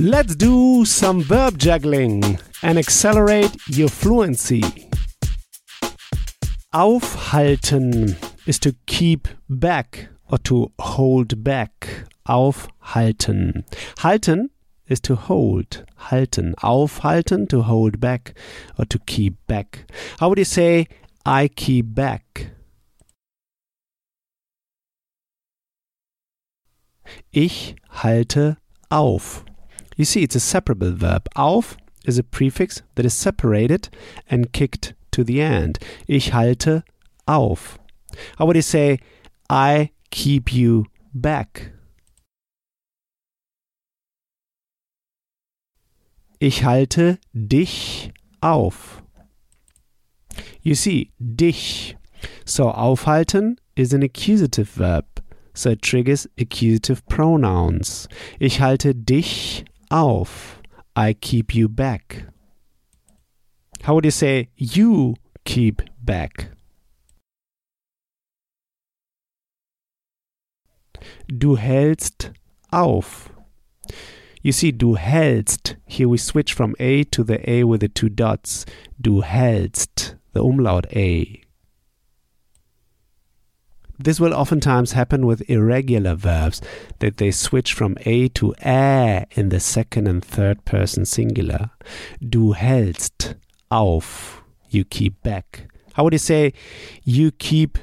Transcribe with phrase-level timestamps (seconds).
[0.00, 4.62] Let's do some verb juggling and accelerate your fluency.
[6.72, 8.14] Aufhalten
[8.46, 11.88] is to keep back or to hold back.
[12.28, 13.64] Aufhalten.
[13.96, 14.50] Halten
[14.86, 15.84] is to hold.
[15.98, 16.54] Halten.
[16.62, 18.38] Aufhalten, to hold back
[18.78, 19.90] or to keep back.
[20.20, 20.86] How would you say,
[21.26, 22.52] I keep back?
[27.32, 28.58] Ich halte
[28.92, 29.44] auf.
[29.98, 31.28] You see, it's a separable verb.
[31.34, 33.88] Auf is a prefix that is separated
[34.30, 35.80] and kicked to the end.
[36.06, 36.84] Ich halte
[37.26, 37.80] auf.
[38.38, 39.00] How would you say,
[39.50, 41.72] I keep you back?
[46.38, 49.02] Ich halte dich auf.
[50.62, 51.96] You see, dich.
[52.44, 55.06] So, aufhalten is an accusative verb.
[55.54, 58.08] So it triggers accusative pronouns.
[58.38, 60.60] Ich halte dich auf.
[60.96, 62.24] I keep you back.
[63.82, 65.14] How would you say you
[65.44, 66.50] keep back?
[71.28, 72.32] Du hältst
[72.72, 73.30] auf.
[74.42, 75.76] You see, du hältst.
[75.86, 78.64] Here we switch from A to the A with the two dots.
[79.00, 81.40] Du hältst, the umlaut A.
[84.00, 86.60] This will oftentimes happen with irregular verbs,
[87.00, 91.70] that they switch from A to Ä in the second and third person singular.
[92.20, 93.34] Du hältst
[93.70, 94.42] auf.
[94.70, 95.66] You keep back.
[95.94, 96.52] How would you say,
[97.04, 97.78] you keep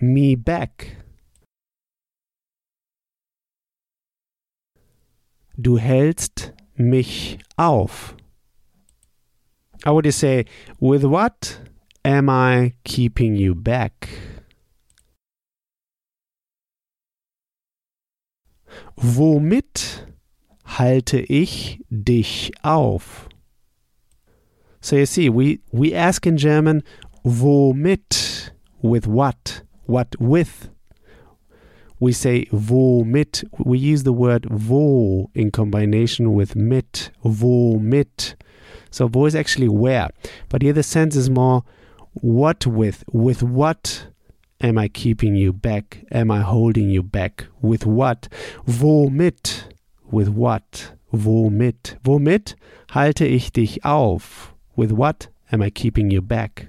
[0.00, 0.96] me back?
[5.60, 8.16] Du hältst mich auf.
[9.84, 10.46] How would you say,
[10.80, 11.60] with what
[12.04, 14.08] am I keeping you back?
[19.02, 20.06] Womit
[20.64, 23.30] halte ich dich auf?
[24.82, 26.82] So you see, we, we ask in German,
[27.24, 28.50] womit,
[28.82, 30.68] with what, what with.
[31.98, 33.42] We say womit.
[33.58, 38.34] We use the word wo in combination with mit, womit.
[38.90, 40.10] So wo is actually where.
[40.50, 41.62] But here the sense is more
[42.12, 44.08] what with, with what
[44.62, 46.04] Am I keeping you back?
[46.10, 47.46] Am I holding you back?
[47.62, 48.28] With what?
[48.66, 49.64] Womit?
[50.10, 50.92] With what?
[51.12, 51.96] Womit?
[52.04, 52.56] Womit
[52.90, 54.54] halte ich dich auf?
[54.76, 56.68] With what am I keeping you back?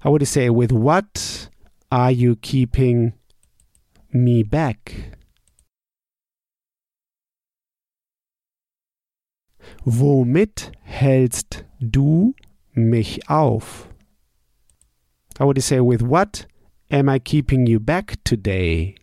[0.00, 1.48] How would say, with what
[1.90, 3.14] are you keeping
[4.12, 5.16] me back?
[9.84, 12.34] Womit hältst du
[12.74, 13.91] mich auf?
[15.42, 16.46] How would say, with what
[16.88, 18.94] am I keeping you back today?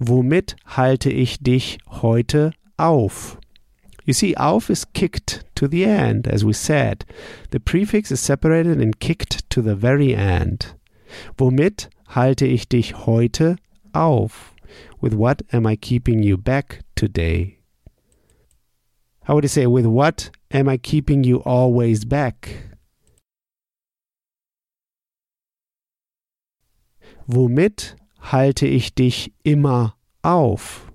[0.00, 3.36] Womit halte ich dich heute auf?
[4.06, 7.04] You see, auf is kicked to the end, as we said.
[7.50, 10.74] The prefix is separated and kicked to the very end.
[11.36, 13.58] Womit halte ich dich heute
[13.92, 14.54] auf?
[15.02, 17.59] With what am I keeping you back today?
[19.24, 22.70] How would you say, with what am I keeping you always back?
[27.28, 27.94] Womit
[28.32, 30.90] halte ich dich immer auf?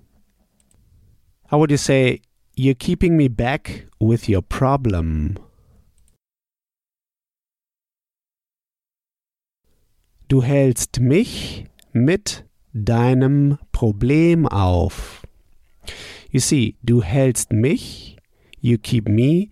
[1.50, 2.20] How would you say,
[2.56, 5.38] you're keeping me back with your problem?
[10.28, 12.44] Du hältst mich mit
[12.74, 15.22] deinem Problem auf.
[16.30, 18.15] You see, du hältst mich
[18.60, 19.50] You keep me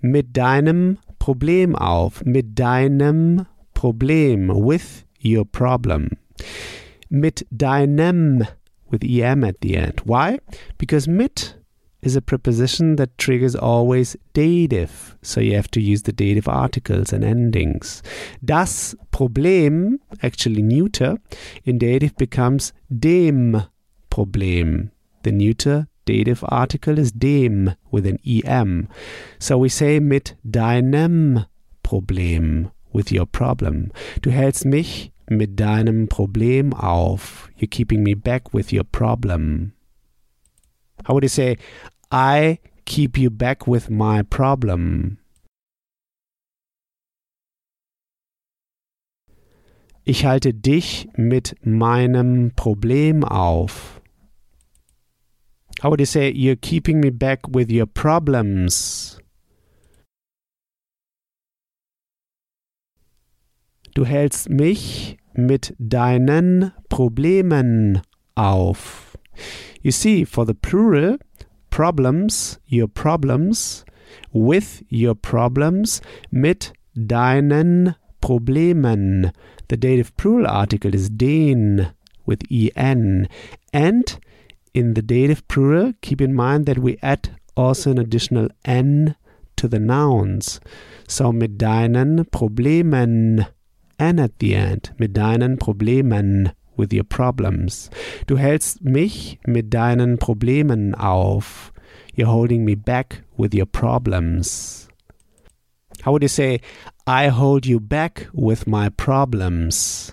[0.00, 6.10] mit deinem Problem auf, mit deinem Problem, with your problem.
[7.10, 8.46] Mit deinem,
[8.90, 10.00] with em at the end.
[10.04, 10.38] Why?
[10.78, 11.56] Because mit
[12.02, 17.12] is a preposition that triggers always dative, so you have to use the dative articles
[17.12, 18.02] and endings.
[18.44, 21.18] Das Problem, actually neuter,
[21.64, 23.62] in dative becomes dem
[24.10, 24.92] Problem.
[25.24, 28.88] The neuter dative article is dem with an em.
[29.38, 31.44] So we say mit deinem
[31.82, 33.92] Problem, with your problem.
[34.22, 37.50] Du hältst mich mit deinem Problem auf.
[37.58, 39.72] You're keeping me back with your problem.
[41.04, 41.58] How would you say,
[42.10, 45.18] I keep you back with my problem?
[50.04, 53.95] Ich halte dich mit meinem Problem auf.
[55.80, 59.18] How would you say you're keeping me back with your problems?
[63.94, 68.02] Du hältst mich mit deinen Problemen
[68.34, 69.16] auf.
[69.82, 71.18] You see, for the plural,
[71.70, 73.84] problems, your problems,
[74.32, 76.00] with your problems,
[76.30, 79.30] mit deinen Problemen.
[79.68, 81.88] The dative plural article is den
[82.24, 83.28] with en.
[83.72, 84.18] And
[84.76, 89.16] in the dative plural, keep in mind that we add also an additional n
[89.56, 90.60] to the nouns.
[91.08, 93.46] So mit deinen Problemen,
[93.98, 97.88] n at the end, mit deinen Problemen, with your problems.
[98.26, 101.72] Du hältst mich mit deinen Problemen auf.
[102.14, 104.88] You're holding me back with your problems.
[106.02, 106.60] How would you say,
[107.06, 110.12] I hold you back with my problems?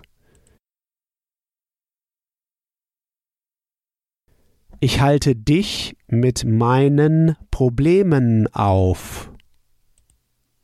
[4.84, 9.32] Ich halte dich mit meinen Problemen auf.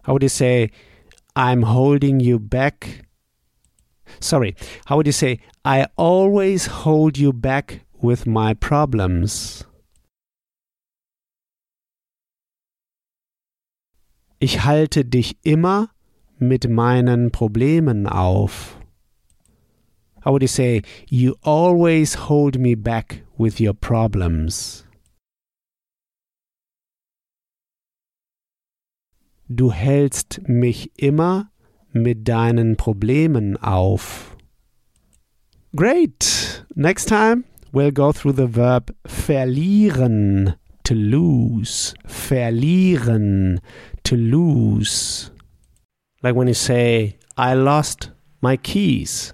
[0.06, 0.72] How would you say,
[1.36, 3.08] I'm holding you back?
[4.20, 4.56] Sorry,
[4.90, 9.66] how would you say, I always hold you back with my problems?
[14.40, 15.92] Ich halte dich immer
[16.38, 18.79] mit meinen Problemen auf.
[20.22, 24.86] How would you say, you always hold me back with your problems?
[29.48, 31.52] Du hältst mich immer
[31.92, 34.36] mit deinen Problemen auf.
[35.76, 36.66] Great!
[36.76, 41.94] Next time we'll go through the verb verlieren, to lose.
[42.08, 43.60] Verlieren,
[44.04, 45.32] to lose.
[46.22, 48.12] Like when you say, I lost
[48.42, 49.34] my keys.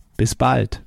[0.21, 0.83] Bis bald.